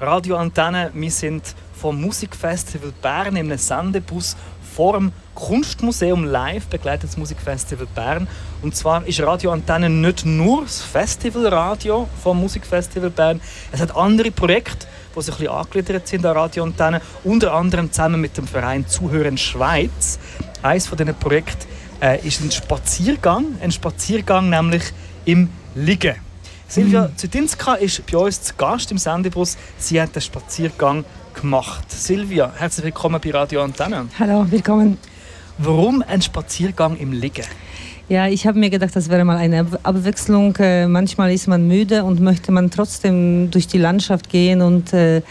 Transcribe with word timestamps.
Radio 0.00 0.36
Antenne, 0.36 0.92
wir 0.94 1.10
sind 1.10 1.42
vom 1.74 2.00
Musikfestival 2.00 2.92
Bern 3.02 3.34
in 3.34 3.46
einem 3.46 3.58
Sendebus 3.58 4.36
vor 4.76 4.92
dem 4.92 5.10
Kunstmuseum 5.34 6.24
live 6.24 6.66
begleitet 6.66 7.10
das 7.10 7.16
Musikfestival 7.16 7.88
Bern. 7.96 8.28
Und 8.62 8.76
zwar 8.76 9.04
ist 9.06 9.20
Radio 9.20 9.50
Antenne 9.50 9.90
nicht 9.90 10.24
nur 10.24 10.62
das 10.62 10.82
Festivalradio 10.82 12.06
vom 12.22 12.38
Musikfestival 12.38 13.10
Bern, 13.10 13.40
es 13.72 13.80
hat 13.80 13.96
andere 13.96 14.30
Projekte, 14.30 14.86
die 15.16 15.22
sich 15.22 15.34
ein 15.50 15.66
bisschen 15.72 16.00
sind 16.04 16.24
an 16.24 16.36
Radio 16.36 16.62
Antenne, 16.62 17.00
unter 17.24 17.52
anderem 17.52 17.90
zusammen 17.90 18.20
mit 18.20 18.36
dem 18.36 18.46
Verein 18.46 18.86
Zuhören 18.86 19.36
Schweiz. 19.36 20.20
Eines 20.62 20.86
von 20.86 20.96
diesen 20.96 21.16
Projekten 21.16 21.66
äh, 22.00 22.24
ist 22.24 22.40
ein 22.40 22.52
Spaziergang, 22.52 23.46
ein 23.60 23.72
Spaziergang 23.72 24.48
nämlich 24.48 24.84
im 25.24 25.48
Liegen. 25.74 26.27
Silvia 26.70 27.08
Zydinska 27.16 27.76
ist 27.76 28.04
bei 28.06 28.18
uns 28.18 28.42
zu 28.42 28.54
Gast 28.54 28.90
im 28.90 28.98
Sendebus. 28.98 29.56
Sie 29.78 29.98
hat 29.98 30.14
den 30.14 30.20
Spaziergang 30.20 31.02
gemacht. 31.32 31.90
Silvia, 31.90 32.52
herzlich 32.54 32.84
willkommen 32.84 33.18
bei 33.24 33.30
Radio 33.30 33.62
Antenne. 33.62 34.06
Hallo, 34.18 34.44
willkommen. 34.50 34.98
Warum 35.56 36.04
ein 36.06 36.20
Spaziergang 36.20 36.98
im 36.98 37.12
Liegen? 37.12 37.46
Ja, 38.10 38.28
ich 38.28 38.46
habe 38.46 38.58
mir 38.58 38.68
gedacht, 38.68 38.94
das 38.94 39.08
wäre 39.08 39.24
mal 39.24 39.38
eine 39.38 39.66
Abwechslung. 39.82 40.54
Äh, 40.56 40.86
manchmal 40.86 41.32
ist 41.32 41.48
man 41.48 41.66
müde 41.66 42.04
und 42.04 42.20
möchte 42.20 42.52
man 42.52 42.70
trotzdem 42.70 43.50
durch 43.50 43.66
die 43.66 43.78
Landschaft 43.78 44.28
gehen 44.28 44.60
und 44.60 44.92
äh, 44.92 45.22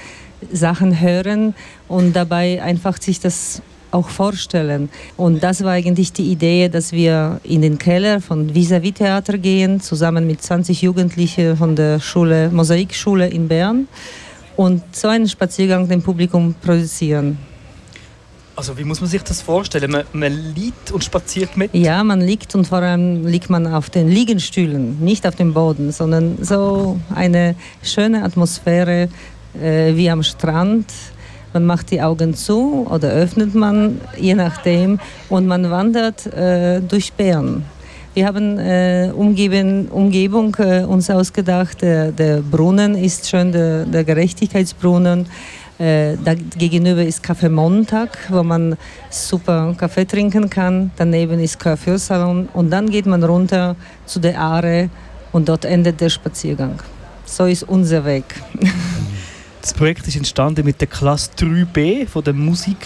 Sachen 0.51 0.99
hören 0.99 1.53
und 1.87 2.15
dabei 2.15 2.63
einfach 2.63 2.99
sich 2.99 3.19
das 3.19 3.61
auch 3.91 4.09
vorstellen. 4.09 4.89
Und 5.15 5.43
das 5.43 5.63
war 5.63 5.71
eigentlich 5.71 6.13
die 6.13 6.31
Idee, 6.31 6.69
dass 6.69 6.91
wir 6.91 7.39
in 7.43 7.61
den 7.61 7.77
Keller 7.77 8.21
von 8.21 8.53
Vis-à-vis 8.53 8.95
Theater 8.95 9.37
gehen, 9.37 9.81
zusammen 9.81 10.27
mit 10.27 10.41
20 10.41 10.81
Jugendlichen 10.81 11.57
von 11.57 11.75
der 11.75 11.99
Schule, 11.99 12.49
Mosaikschule 12.49 13.27
in 13.27 13.47
Bern 13.47 13.87
und 14.55 14.83
so 14.91 15.07
einen 15.07 15.27
Spaziergang 15.27 15.87
dem 15.87 16.01
Publikum 16.01 16.55
produzieren. 16.61 17.37
Also 18.57 18.75
wie 18.75 18.83
muss 18.83 18.99
man 18.99 19.09
sich 19.09 19.21
das 19.21 19.43
vorstellen? 19.43 19.91
Man, 19.91 20.03
man 20.13 20.33
liegt 20.55 20.91
und 20.91 21.03
spaziert 21.03 21.55
mit? 21.55 21.75
Ja, 21.75 22.03
man 22.03 22.21
liegt 22.21 22.55
und 22.55 22.65
vor 22.65 22.79
allem 22.79 23.23
liegt 23.27 23.51
man 23.51 23.67
auf 23.67 23.91
den 23.91 24.09
Liegenstühlen, 24.09 24.99
nicht 24.99 25.27
auf 25.27 25.35
dem 25.35 25.53
Boden, 25.53 25.91
sondern 25.91 26.43
so 26.43 26.99
eine 27.13 27.55
schöne 27.83 28.23
Atmosphäre 28.23 29.09
äh, 29.61 29.95
wie 29.95 30.09
am 30.09 30.23
Strand 30.23 30.87
man 31.57 31.65
macht 31.65 31.89
die 31.89 32.03
Augen 32.03 32.35
zu 32.35 32.85
oder 32.87 33.09
öffnet 33.09 33.55
man, 33.55 33.99
je 34.15 34.35
nachdem, 34.35 34.99
und 35.27 35.47
man 35.47 35.71
wandert 35.71 36.27
äh, 36.27 36.81
durch 36.81 37.13
Bern. 37.13 37.65
Wir 38.13 38.27
haben 38.27 38.59
äh, 38.59 39.11
Umgeben, 39.15 39.87
Umgebung 39.87 40.55
äh, 40.59 40.83
uns 40.83 41.09
ausgedacht. 41.09 41.81
Der, 41.81 42.11
der, 42.11 42.41
Brunnen 42.41 42.93
ist 42.93 43.27
schön, 43.27 43.51
der, 43.51 43.85
der 43.85 44.03
Gerechtigkeitsbrunnen. 44.03 45.25
Äh, 45.79 46.17
da 46.23 46.35
gegenüber 46.35 47.03
ist 47.03 47.25
Café 47.25 47.49
Montag, 47.49 48.19
wo 48.29 48.43
man 48.43 48.77
super 49.09 49.73
Kaffee 49.75 50.05
trinken 50.05 50.51
kann. 50.51 50.91
Daneben 50.95 51.39
ist 51.39 51.59
Coiffeursalon 51.59 52.49
und 52.53 52.69
dann 52.69 52.87
geht 52.87 53.07
man 53.07 53.23
runter 53.23 53.75
zu 54.05 54.19
der 54.19 54.39
Aare 54.39 54.91
und 55.31 55.49
dort 55.49 55.65
endet 55.65 56.01
der 56.01 56.09
Spaziergang. 56.09 56.75
So 57.25 57.45
ist 57.45 57.63
unser 57.63 58.05
Weg. 58.05 58.25
Das 59.67 59.73
Projekt 59.73 60.07
ist 60.07 60.15
entstanden 60.15 60.63
mit 60.63 60.79
der 60.79 60.87
Klasse 60.87 61.29
3b 61.37 62.07
von 62.07 62.23
der 62.23 62.33
Musik 62.33 62.77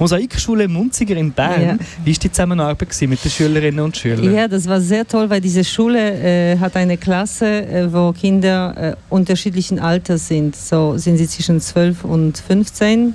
Mosaikschule 0.00 0.66
Munziger 0.66 1.14
in 1.14 1.30
Bern. 1.30 1.62
Ja. 1.62 1.76
Wie 2.04 2.10
war 2.10 2.18
die 2.18 2.32
Zusammenarbeit 2.32 2.88
mit 3.02 3.24
den 3.24 3.30
Schülerinnen 3.30 3.78
und 3.78 3.96
Schülern? 3.96 4.34
Ja, 4.34 4.48
das 4.48 4.66
war 4.66 4.80
sehr 4.80 5.06
toll, 5.06 5.30
weil 5.30 5.40
diese 5.40 5.62
Schule 5.62 6.00
äh, 6.00 6.58
hat 6.58 6.74
eine 6.74 6.96
Klasse, 6.96 7.46
äh, 7.46 7.92
wo 7.92 8.10
Kinder 8.10 8.74
äh, 8.76 8.96
unterschiedlichen 9.08 9.78
Alters 9.78 10.26
sind. 10.26 10.56
So 10.56 10.98
sind 10.98 11.18
sie 11.18 11.28
zwischen 11.28 11.60
12 11.60 12.02
und 12.02 12.36
15. 12.36 13.14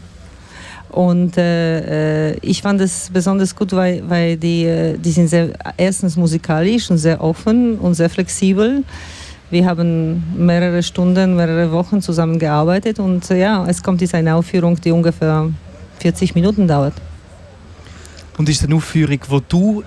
Und 0.88 1.38
äh, 1.38 2.30
äh, 2.30 2.38
ich 2.42 2.62
fand 2.62 2.80
es 2.80 3.10
besonders 3.12 3.54
gut, 3.54 3.74
weil, 3.74 4.02
weil 4.08 4.38
die, 4.38 4.64
äh, 4.64 4.98
die 4.98 5.12
sind 5.12 5.28
sehr, 5.28 5.50
erstens 5.76 6.16
musikalisch 6.16 6.90
und 6.90 7.00
sehr 7.00 7.22
offen 7.22 7.80
und 7.80 7.96
sehr 7.96 8.10
flexibel. 8.10 8.86
Wir 9.54 9.68
haben 9.68 10.24
mehrere 10.36 10.82
Stunden, 10.82 11.36
mehrere 11.36 11.72
Wochen 11.72 12.02
zusammengearbeitet 12.02 12.98
und 12.98 13.30
äh, 13.30 13.40
ja, 13.40 13.64
es 13.68 13.84
kommt 13.84 14.02
jetzt 14.02 14.16
eine 14.16 14.34
Aufführung, 14.34 14.82
die 14.82 14.92
ungefähr 14.92 15.48
40 16.00 16.34
Minuten 16.34 16.68
dauert. 16.68 16.96
Und 18.40 18.50
ist 18.50 18.62
es 18.62 18.64
eine 18.66 18.74
Aufführung, 18.74 19.20
wo 19.30 19.40
du 19.48 19.84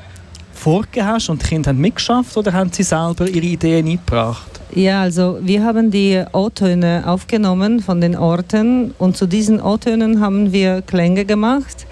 vorgegeben 0.52 1.08
hast 1.08 1.28
und 1.30 1.42
die 1.42 1.48
Kinder 1.48 1.70
haben 1.70 1.80
mitgeschafft 1.80 2.36
oder 2.36 2.52
haben 2.52 2.70
sie 2.70 2.84
selber 2.84 3.28
ihre 3.28 3.44
Ideen 3.44 3.88
eingebracht? 3.88 4.60
Ja, 4.72 5.02
also 5.02 5.40
wir 5.42 5.64
haben 5.64 5.90
die 5.90 6.22
O-Töne 6.32 7.02
aufgenommen 7.04 7.80
von 7.80 8.00
den 8.00 8.14
Orten 8.14 8.94
und 8.98 9.16
zu 9.16 9.26
diesen 9.26 9.60
O-Tönen 9.60 10.20
haben 10.20 10.52
wir 10.52 10.82
Klänge 10.82 11.24
gemacht. 11.24 11.88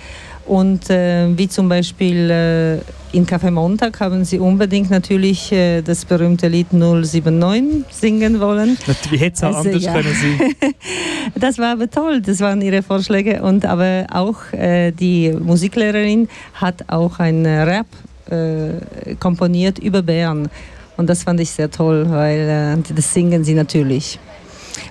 Und 0.47 0.91
äh, 0.91 1.27
wie 1.37 1.49
zum 1.49 1.69
Beispiel 1.69 2.31
äh, 2.31 3.17
in 3.17 3.27
Café 3.27 3.51
Montag 3.51 3.99
haben 4.01 4.25
sie 4.25 4.39
unbedingt 4.39 4.91
natürlich 4.91 5.51
äh, 5.53 5.81
das 5.81 6.05
berühmte 6.05 6.49
Lied 6.49 6.73
079 6.73 7.85
singen 7.91 8.41
wollen. 8.41 8.77
Wie 9.11 9.17
hätte 9.17 9.37
es 9.37 9.43
auch 9.43 9.57
also, 9.57 9.69
anders 9.71 9.83
ja. 9.85 9.93
können 9.95 10.15
sein? 10.15 10.73
das 11.35 11.59
war 11.59 11.73
aber 11.73 11.91
toll, 11.91 12.21
das 12.21 12.41
waren 12.41 12.61
ihre 12.61 12.83
Vorschläge. 12.83 13.41
Und 13.43 13.65
aber 13.65 14.07
auch 14.13 14.53
äh, 14.53 14.91
die 14.91 15.33
Musiklehrerin 15.33 16.29
hat 16.55 16.85
auch 16.89 17.19
ein 17.21 17.47
Rap 17.47 17.87
äh, 18.31 19.15
komponiert 19.19 19.79
über 19.79 20.03
Bern. 20.03 20.51
Und 20.97 21.09
das 21.09 21.23
fand 21.23 21.41
ich 21.41 21.51
sehr 21.51 21.71
toll, 21.71 22.07
weil 22.11 22.77
äh, 22.79 22.95
das 22.95 23.15
singen 23.15 23.45
sie 23.45 23.55
natürlich. 23.55 24.19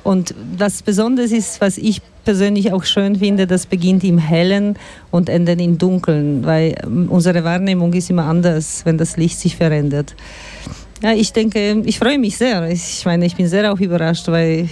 Und 0.03 0.35
was 0.57 0.81
Besonderes 0.81 1.31
ist, 1.31 1.61
was 1.61 1.77
ich 1.77 2.01
persönlich 2.25 2.71
auch 2.73 2.83
schön 2.83 3.15
finde, 3.17 3.47
das 3.47 3.65
beginnt 3.65 4.03
im 4.03 4.17
Hellen 4.17 4.77
und 5.11 5.29
endet 5.29 5.61
im 5.61 5.77
Dunkeln, 5.77 6.45
weil 6.45 6.75
ähm, 6.83 7.07
unsere 7.09 7.43
Wahrnehmung 7.43 7.93
ist 7.93 8.09
immer 8.09 8.25
anders, 8.25 8.81
wenn 8.85 8.97
das 8.97 9.17
Licht 9.17 9.39
sich 9.39 9.55
verändert. 9.55 10.15
Ja, 11.01 11.11
ich 11.11 11.33
denke, 11.33 11.81
ich 11.85 11.99
freue 11.99 12.17
mich 12.17 12.37
sehr. 12.37 12.69
Ich 12.69 13.03
meine, 13.05 13.25
ich 13.25 13.35
bin 13.35 13.47
sehr 13.47 13.71
auch 13.71 13.79
überrascht, 13.79 14.27
weil 14.29 14.69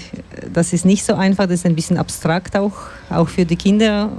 das 0.54 0.72
ist 0.72 0.86
nicht 0.86 1.04
so 1.04 1.14
einfach, 1.14 1.44
das 1.44 1.56
ist 1.56 1.66
ein 1.66 1.76
bisschen 1.76 1.98
abstrakt 1.98 2.56
auch, 2.56 2.74
auch 3.10 3.28
für 3.28 3.44
die 3.44 3.58
Kinder 3.58 4.10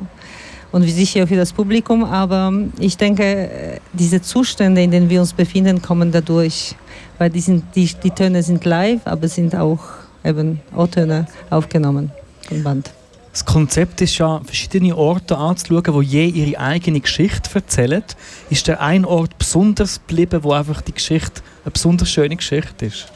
und 0.72 0.82
sicher 0.82 1.26
für 1.26 1.36
das 1.36 1.54
Publikum. 1.54 2.04
Aber 2.04 2.52
ich 2.78 2.98
denke, 2.98 3.80
diese 3.94 4.20
Zustände, 4.20 4.82
in 4.82 4.90
denen 4.90 5.08
wir 5.08 5.20
uns 5.20 5.32
befinden, 5.32 5.80
kommen 5.80 6.12
dadurch, 6.12 6.74
weil 7.16 7.30
die, 7.30 7.40
sind, 7.40 7.64
die, 7.74 7.90
die 8.02 8.10
Töne 8.10 8.42
sind 8.42 8.62
live, 8.66 9.00
aber 9.06 9.26
sind 9.28 9.54
auch 9.54 9.80
eben 10.24 10.60
O-Töne 10.76 11.26
aufgenommen 11.50 12.12
vom 12.48 12.62
Band. 12.62 12.90
Das 13.32 13.46
Konzept 13.46 14.02
ist 14.02 14.18
ja, 14.18 14.40
verschiedene 14.44 14.94
Orte 14.94 15.38
anzuschauen, 15.38 15.94
wo 15.94 16.02
je 16.02 16.26
ihre 16.26 16.60
eigene 16.60 17.00
Geschichte 17.00 17.48
erzählen. 17.54 18.04
Ist 18.50 18.68
der 18.68 18.82
ein 18.82 19.06
Ort 19.06 19.38
besonders 19.38 20.00
geblieben, 20.06 20.44
wo 20.44 20.52
einfach 20.52 20.82
die 20.82 20.92
Geschichte 20.92 21.40
eine 21.64 21.70
besonders 21.70 22.10
schöne 22.10 22.36
Geschichte 22.36 22.86
ist? 22.86 23.06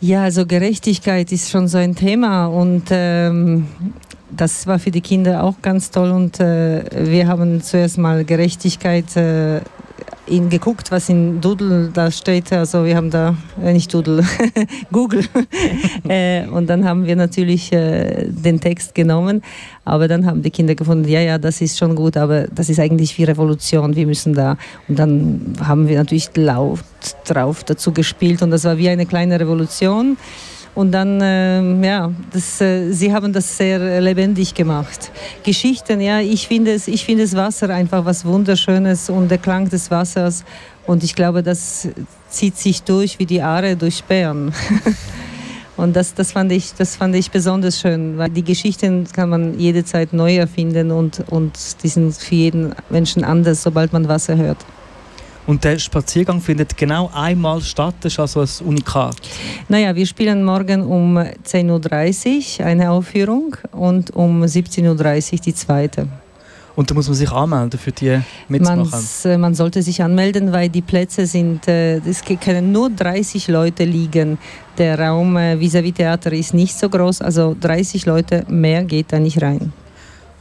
Ja, 0.00 0.24
also 0.24 0.46
Gerechtigkeit 0.46 1.32
ist 1.32 1.50
schon 1.50 1.66
so 1.66 1.78
ein 1.78 1.96
Thema 1.96 2.46
und 2.46 2.84
ähm, 2.90 3.66
das 4.30 4.66
war 4.66 4.78
für 4.78 4.90
die 4.90 5.00
Kinder 5.00 5.42
auch 5.42 5.56
ganz 5.62 5.90
toll 5.90 6.10
und 6.10 6.38
äh, 6.38 6.84
wir 7.10 7.26
haben 7.26 7.62
zuerst 7.62 7.98
mal 7.98 8.24
Gerechtigkeit 8.24 9.16
äh, 9.16 9.60
ihn 10.28 10.48
geguckt, 10.48 10.90
was 10.90 11.08
in 11.08 11.40
Doodle 11.40 11.90
da 11.92 12.10
steht. 12.10 12.52
Also 12.52 12.84
wir 12.84 12.96
haben 12.96 13.10
da, 13.10 13.34
äh, 13.62 13.72
nicht 13.72 13.92
Doodle, 13.92 14.24
Google. 14.92 15.24
äh, 16.08 16.46
und 16.46 16.68
dann 16.68 16.84
haben 16.84 17.06
wir 17.06 17.16
natürlich 17.16 17.72
äh, 17.72 18.26
den 18.28 18.60
Text 18.60 18.94
genommen. 18.94 19.42
Aber 19.84 20.08
dann 20.08 20.26
haben 20.26 20.42
die 20.42 20.50
Kinder 20.50 20.74
gefunden, 20.74 21.08
ja, 21.08 21.20
ja, 21.20 21.38
das 21.38 21.60
ist 21.60 21.78
schon 21.78 21.94
gut, 21.94 22.16
aber 22.16 22.46
das 22.48 22.68
ist 22.68 22.78
eigentlich 22.78 23.16
wie 23.18 23.24
Revolution. 23.24 23.96
Wir 23.96 24.06
müssen 24.06 24.34
da. 24.34 24.56
Und 24.86 24.98
dann 24.98 25.54
haben 25.64 25.88
wir 25.88 25.96
natürlich 25.96 26.30
laut 26.36 26.80
drauf 27.26 27.64
dazu 27.64 27.92
gespielt 27.92 28.42
und 28.42 28.50
das 28.50 28.64
war 28.64 28.76
wie 28.76 28.88
eine 28.88 29.06
kleine 29.06 29.38
Revolution. 29.40 30.16
Und 30.78 30.92
dann, 30.92 31.20
äh, 31.20 31.84
ja, 31.84 32.12
das, 32.32 32.60
äh, 32.60 32.92
sie 32.92 33.12
haben 33.12 33.32
das 33.32 33.56
sehr 33.56 34.00
lebendig 34.00 34.54
gemacht. 34.54 35.10
Geschichten, 35.42 36.00
ja, 36.00 36.20
ich 36.20 36.46
finde 36.46 36.72
es, 36.72 36.86
ich 36.86 37.04
finde 37.04 37.24
das 37.24 37.34
Wasser 37.34 37.70
einfach 37.70 38.04
was 38.04 38.24
Wunderschönes 38.24 39.10
und 39.10 39.28
der 39.28 39.38
Klang 39.38 39.68
des 39.68 39.90
Wassers. 39.90 40.44
Und 40.86 41.02
ich 41.02 41.16
glaube, 41.16 41.42
das 41.42 41.88
zieht 42.28 42.56
sich 42.56 42.84
durch 42.84 43.18
wie 43.18 43.26
die 43.26 43.42
Aare 43.42 43.74
durch 43.74 44.04
Bern. 44.04 44.54
Und 45.76 45.94
das, 45.94 46.12
das, 46.12 46.32
fand 46.32 46.50
ich, 46.50 46.74
das 46.74 46.96
fand 46.96 47.14
ich 47.14 47.30
besonders 47.30 47.80
schön, 47.80 48.18
weil 48.18 48.30
die 48.30 48.42
Geschichten 48.42 49.06
kann 49.12 49.30
man 49.30 49.58
jederzeit 49.60 50.12
neu 50.12 50.36
erfinden 50.36 50.90
und, 50.90 51.22
und 51.30 51.52
die 51.84 51.88
sind 51.88 52.16
für 52.16 52.34
jeden 52.34 52.74
Menschen 52.90 53.22
anders, 53.22 53.62
sobald 53.62 53.92
man 53.92 54.08
Wasser 54.08 54.36
hört. 54.36 54.58
Und 55.48 55.64
der 55.64 55.78
Spaziergang 55.78 56.42
findet 56.42 56.76
genau 56.76 57.10
einmal 57.14 57.62
statt, 57.62 57.94
das 58.02 58.12
ist 58.12 58.20
also 58.20 58.42
ein 58.42 58.68
Unikat. 58.68 59.16
Naja, 59.70 59.96
wir 59.96 60.04
spielen 60.04 60.44
morgen 60.44 60.82
um 60.82 61.16
10.30 61.16 62.60
Uhr 62.60 62.66
eine 62.66 62.90
Aufführung 62.90 63.56
und 63.72 64.14
um 64.14 64.42
17.30 64.42 65.32
Uhr 65.32 65.38
die 65.38 65.54
zweite. 65.54 66.06
Und 66.76 66.90
da 66.90 66.94
muss 66.94 67.08
man 67.08 67.16
sich 67.16 67.32
anmelden 67.32 67.80
für 67.80 67.92
die 67.92 68.20
mitzumachen? 68.48 68.90
Man, 68.90 69.32
äh, 69.32 69.38
man 69.38 69.54
sollte 69.54 69.82
sich 69.82 70.02
anmelden, 70.02 70.52
weil 70.52 70.68
die 70.68 70.82
Plätze 70.82 71.24
sind, 71.24 71.66
äh, 71.66 71.96
es 71.96 72.22
können 72.22 72.70
nur 72.70 72.90
30 72.90 73.48
Leute 73.48 73.84
liegen. 73.84 74.36
Der 74.76 75.00
Raum 75.00 75.34
äh, 75.38 75.56
vis-à-vis 75.58 75.92
-vis 75.92 75.96
Theater 75.96 76.32
ist 76.32 76.52
nicht 76.52 76.78
so 76.78 76.90
groß, 76.90 77.22
also 77.22 77.56
30 77.58 78.04
Leute, 78.04 78.44
mehr 78.48 78.84
geht 78.84 79.14
da 79.14 79.18
nicht 79.18 79.40
rein. 79.40 79.72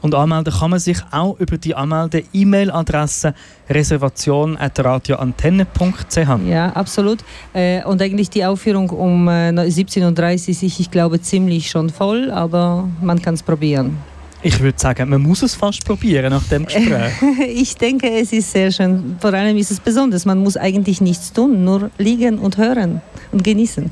Und 0.01 0.13
anmelden 0.13 0.53
kann 0.53 0.69
man 0.69 0.79
sich 0.79 0.99
auch 1.11 1.39
über 1.39 1.57
die 1.57 1.73
Anmelde-E-Mail-Adresse 1.75 3.33
reservation.radioantenne.ch. 3.69 6.47
Ja, 6.47 6.71
absolut. 6.73 7.19
Und 7.53 8.01
eigentlich 8.01 8.29
die 8.29 8.45
Aufführung 8.45 8.89
um 8.91 9.27
17.30 9.27 10.03
Uhr 10.03 10.49
ist, 10.49 10.63
ich 10.79 10.91
glaube, 10.91 11.21
ziemlich 11.21 11.69
schon 11.69 11.89
voll, 11.89 12.31
aber 12.31 12.87
man 13.01 13.21
kann 13.21 13.33
es 13.33 13.43
probieren. 13.43 13.97
Ich 14.43 14.59
würde 14.59 14.79
sagen, 14.79 15.09
man 15.09 15.21
muss 15.21 15.41
es 15.41 15.55
fast 15.55 15.83
probieren 15.83 16.29
nach 16.29 16.43
dem 16.43 16.65
Gespräch. 16.65 17.13
ich 17.47 17.75
denke, 17.75 18.09
es 18.09 18.31
ist 18.31 18.51
sehr 18.51 18.71
schön. 18.71 19.17
Vor 19.19 19.33
allem 19.33 19.57
ist 19.57 19.71
es 19.71 19.79
besonders. 19.79 20.25
Man 20.25 20.37
muss 20.37 20.57
eigentlich 20.57 21.01
nichts 21.01 21.33
tun, 21.33 21.63
nur 21.63 21.89
liegen 21.97 22.37
und 22.37 22.57
hören 22.57 23.01
und 23.31 23.43
genießen. 23.43 23.89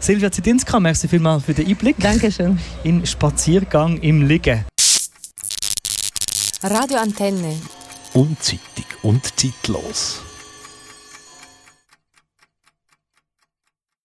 Silvia 0.00 0.30
Zidinska, 0.30 0.80
merci 0.80 1.08
vielmals 1.08 1.44
für 1.44 1.54
den 1.54 1.66
Einblick. 1.66 1.96
Dankeschön. 1.98 2.58
In 2.84 3.04
Spaziergang 3.04 3.98
im 3.98 4.26
Liegen. 4.26 4.64
Radio 6.62 6.98
Antenne. 6.98 7.56
Unzeitig 8.14 8.86
und 9.02 9.24
zeitlos. 9.38 10.22